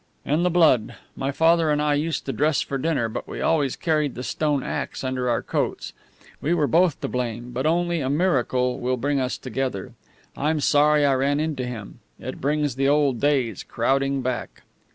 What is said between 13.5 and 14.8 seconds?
crowding back."